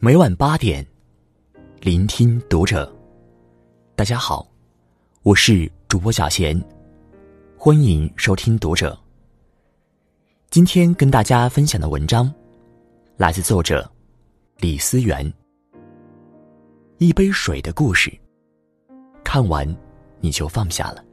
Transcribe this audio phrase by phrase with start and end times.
[0.00, 0.86] 每晚八点，
[1.80, 2.88] 聆听读者。
[3.96, 4.46] 大家好，
[5.24, 6.56] 我是主播小贤，
[7.56, 8.96] 欢迎收听读者。
[10.50, 12.32] 今天跟大家分享的文章，
[13.16, 13.90] 来自作者
[14.58, 15.34] 李思源。
[16.98, 18.16] 一杯水的故事，
[19.24, 19.66] 看完
[20.20, 21.04] 你就放下了。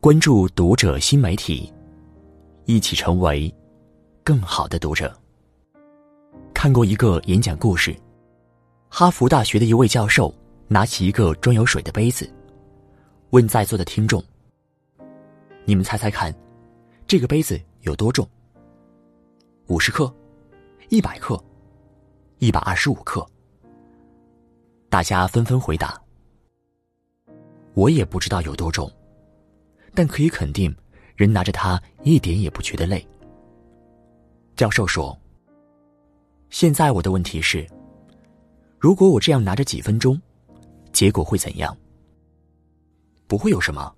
[0.00, 1.70] 关注读者新媒体，
[2.64, 3.54] 一起成为
[4.24, 5.14] 更好的读者。
[6.62, 7.96] 看过一个演讲故事，
[8.90, 10.30] 哈佛大学的一位教授
[10.68, 12.30] 拿起一个装有水的杯子，
[13.30, 14.22] 问在座的听众
[15.64, 16.30] ：“你们猜猜看，
[17.06, 18.28] 这个杯子有多重？
[19.68, 20.14] 五十克、
[20.90, 21.42] 一百克、
[22.40, 23.26] 一百二十五克？”
[24.90, 25.98] 大家纷纷回答
[27.72, 28.92] ：“我也不知道有多重，
[29.94, 30.76] 但可以肯定，
[31.16, 33.02] 人拿着它一点也不觉得累。”
[34.56, 35.18] 教授说。
[36.50, 37.64] 现在我的问题是：
[38.78, 40.20] 如果我这样拿着几分钟，
[40.92, 41.74] 结果会怎样？
[43.28, 43.94] 不会有什么。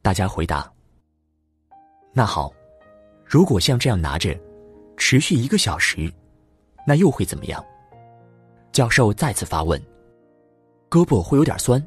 [0.00, 0.72] 大家回答。
[2.12, 2.52] 那好，
[3.24, 4.38] 如果像这样拿着，
[4.96, 6.10] 持续一个小时，
[6.86, 7.62] 那又会怎么样？
[8.70, 9.80] 教授再次发问。
[10.88, 11.84] 胳膊会有点酸。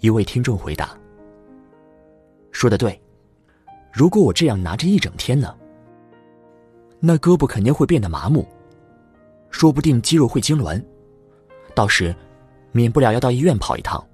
[0.00, 0.98] 一位听众回答。
[2.50, 3.00] 说的对。
[3.92, 5.56] 如果我这样拿着一整天呢？
[6.98, 8.46] 那胳膊肯定会变得麻木。
[9.56, 10.78] 说不定肌肉会痉挛，
[11.74, 12.14] 到时
[12.72, 14.06] 免不了要到医院跑一趟。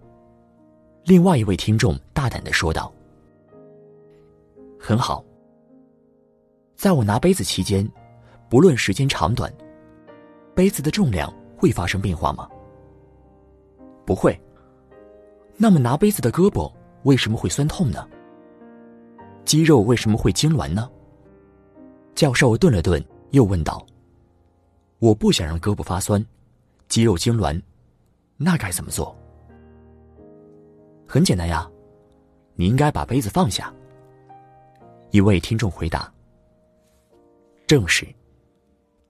[1.05, 2.95] 另外一位听众大胆的说道
[4.79, 5.25] ：“很好，
[6.77, 7.85] 在我拿杯子期间，
[8.49, 9.53] 不论时间长短，
[10.55, 12.49] 杯子的重量会发生变化吗？
[14.07, 14.41] 不会。
[15.57, 18.09] 那么拿杯子的胳膊为什么会酸痛呢？
[19.45, 20.89] 肌肉为什么会痉挛呢？”
[22.15, 23.85] 教授顿了顿，又问道。
[25.03, 26.25] 我不想让胳膊发酸，
[26.89, 27.61] 肌肉痉挛，
[28.37, 29.13] 那该怎么做？
[31.09, 31.69] 很简单呀，
[32.55, 33.75] 你应该把杯子放下。
[35.11, 36.09] 一位听众回答。
[37.67, 38.07] 正是。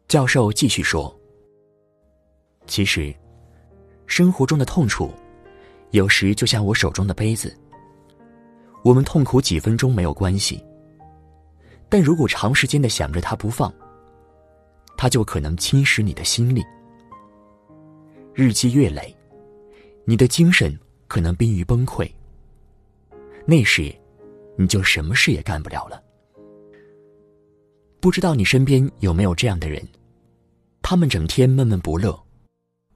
[0.08, 1.14] 教授继续说
[2.66, 3.14] ：“其实，
[4.06, 5.12] 生活中的痛楚，
[5.91, 7.54] 有时就像我手中的杯子。
[8.82, 10.64] 我们痛苦几分钟没有关系，
[11.91, 13.70] 但如果长时间的想着它不放。”
[14.97, 16.62] 它就可能侵蚀你的心力，
[18.34, 19.14] 日积月累，
[20.04, 22.10] 你的精神可能濒于崩溃。
[23.44, 23.92] 那时，
[24.56, 26.00] 你就什么事也干不了了。
[27.98, 29.86] 不知道你身边有没有这样的人？
[30.82, 32.20] 他们整天闷闷不乐，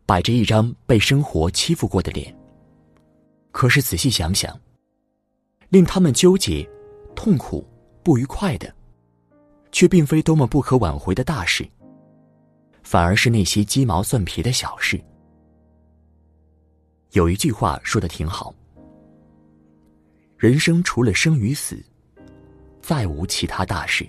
[0.05, 2.37] 摆着一张被生活欺负过的脸。
[3.53, 4.59] 可是仔细想想，
[5.69, 6.69] 令他们纠结、
[7.15, 7.67] 痛苦、
[8.03, 8.73] 不愉快的，
[9.73, 11.67] 却并非多么不可挽回的大事。
[12.87, 14.99] 反而是那些鸡毛蒜皮的小事。
[17.15, 18.55] 有一句话说的挺好
[20.39, 21.85] ：“人生除了生与死，
[22.81, 24.07] 再无其他大事。”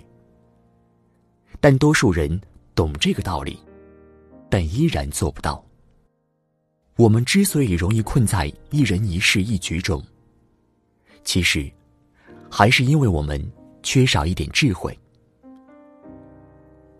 [1.58, 2.40] 但多数人
[2.76, 3.58] 懂这个道理，
[4.48, 5.60] 但依然做不到。
[6.94, 10.00] 我们之所以容易困在一人一事一局中，
[11.24, 11.68] 其实
[12.48, 13.44] 还是因为我们
[13.82, 14.96] 缺少一点智慧。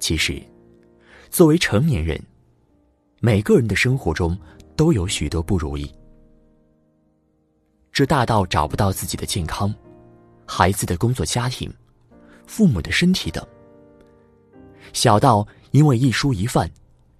[0.00, 0.42] 其实。
[1.30, 2.20] 作为成年人，
[3.20, 4.36] 每个人的生活中
[4.76, 5.90] 都有许多不如意。
[7.92, 9.74] 这大到找不到自己的健康、
[10.46, 11.72] 孩子的工作、家庭、
[12.46, 13.42] 父母的身体等；
[14.92, 16.70] 小到因为一蔬一饭、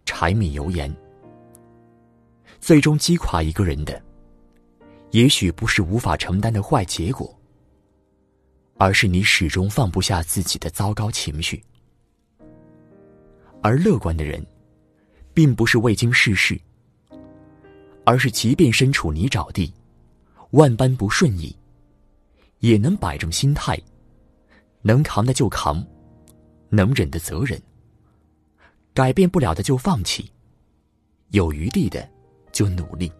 [0.06, 0.94] 柴米油盐，
[2.60, 4.00] 最终击垮一个人的，
[5.10, 7.36] 也许不是无法承担的坏结果，
[8.76, 11.62] 而是你始终放不下自己的糟糕情绪。
[13.62, 14.44] 而乐观的人，
[15.34, 16.58] 并不是未经世事，
[18.04, 19.72] 而是即便身处泥沼地，
[20.50, 21.54] 万般不顺意，
[22.60, 23.78] 也能摆正心态，
[24.82, 25.84] 能扛的就扛，
[26.68, 27.60] 能忍的则忍，
[28.94, 30.30] 改变不了的就放弃，
[31.30, 32.08] 有余地的
[32.52, 33.10] 就努力。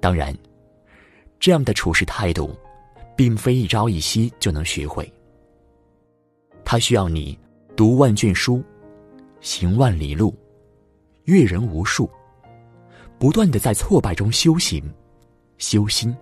[0.00, 0.36] 当然，
[1.38, 2.54] 这样的处事态度，
[3.16, 5.10] 并非一朝一夕就能学会，
[6.64, 7.38] 它需要你。
[7.76, 8.64] 读万卷书，
[9.42, 10.34] 行万里路，
[11.24, 12.10] 阅人无数，
[13.18, 14.82] 不断的在挫败中修行、
[15.58, 16.16] 修心，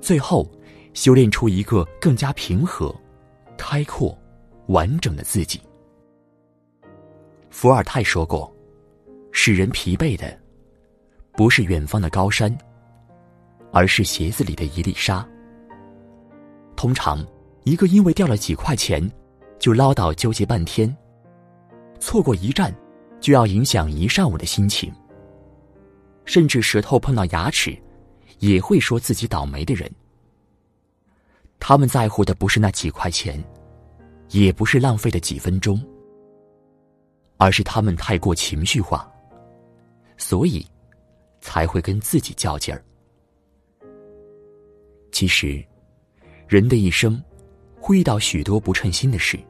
[0.00, 0.50] 最后
[0.94, 2.94] 修炼出一个更加平和、
[3.58, 4.18] 开阔、
[4.68, 5.60] 完整的自己。
[7.50, 8.50] 伏尔泰说过
[9.30, 10.34] ：“使人疲惫的，
[11.32, 12.56] 不是远方的高山，
[13.70, 15.28] 而是鞋子里的一粒沙。”
[16.74, 17.22] 通常，
[17.64, 19.06] 一个因为掉了几块钱。
[19.58, 20.94] 就唠叨纠结半天，
[21.98, 22.74] 错过一站，
[23.20, 24.92] 就要影响一上午的心情。
[26.24, 27.76] 甚至舌头碰到牙齿，
[28.38, 29.90] 也会说自己倒霉的人。
[31.58, 33.42] 他们在乎的不是那几块钱，
[34.28, 35.82] 也不是浪费的几分钟，
[37.36, 39.10] 而是他们太过情绪化，
[40.16, 40.64] 所以
[41.40, 42.84] 才会跟自己较劲儿。
[45.10, 45.64] 其实，
[46.46, 47.20] 人的一生
[47.88, 49.40] 会遇到许多不称心的事，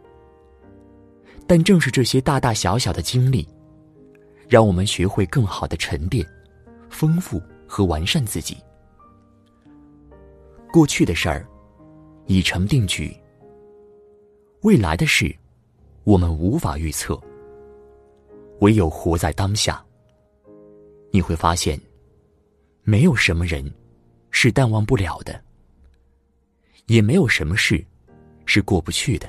[1.45, 3.45] 但正是这些大大小小的经历，
[4.49, 6.25] 让我们学会更好的沉淀。
[6.89, 8.57] 丰富和完善自己。
[10.73, 11.45] 过去的事儿
[12.27, 13.13] 已成定局，
[14.61, 15.35] 未来的事
[16.05, 17.21] 我们无法预测。
[18.61, 19.85] 唯有活在当下，
[21.11, 21.77] 你会发现，
[22.85, 23.69] 没有什么人
[24.31, 25.43] 是淡忘不了的，
[26.87, 27.85] 也没有什么事
[28.49, 29.29] 是过不去的。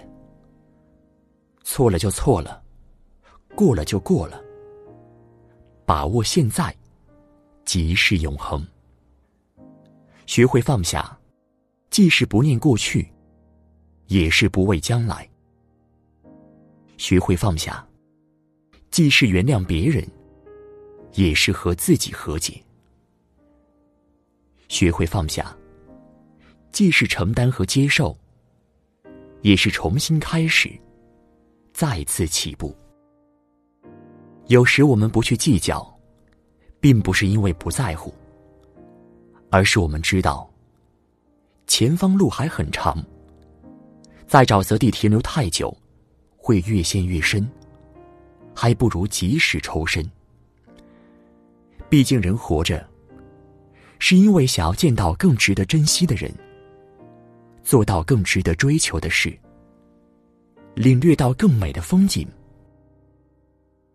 [1.63, 2.63] 错了就错了，
[3.53, 4.41] 过了就过了。
[5.85, 6.73] 把握现在。
[7.65, 8.65] 即是永恒。
[10.25, 11.15] 学会放下，
[11.91, 13.07] 既是不念过去，
[14.07, 15.29] 也是不畏将来。
[16.97, 17.87] 学会放下，
[18.89, 20.03] 既是原谅别人，
[21.13, 22.59] 也是和自己和解。
[24.67, 25.55] 学会放下，
[26.71, 28.17] 既是承担和接受，
[29.41, 30.69] 也是重新开始，
[31.73, 32.75] 再次起步。
[34.47, 35.95] 有时我们不去计较。
[36.81, 38.13] 并不是因为不在乎，
[39.49, 40.49] 而是我们知道，
[41.67, 43.03] 前方路还很长。
[44.25, 45.75] 在沼泽地停留太久，
[46.37, 47.45] 会越陷越深，
[48.55, 50.09] 还不如及时抽身。
[51.89, 52.87] 毕竟人活着，
[53.97, 56.33] 是因为想要见到更值得珍惜的人，
[57.63, 59.37] 做到更值得追求的事，
[60.75, 62.27] 领略到更美的风景，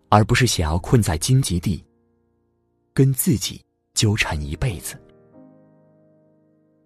[0.09, 1.85] 而不是想要困在荆棘地。
[2.93, 3.61] 跟自己
[3.95, 4.97] 纠缠一辈子，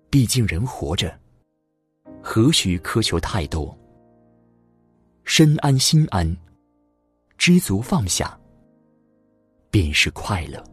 [0.09, 1.15] 毕竟人活着，
[2.23, 3.77] 何须苛求太多？
[5.25, 6.35] 身安心安，
[7.37, 8.41] 知足放下，
[9.71, 10.65] 便是快乐。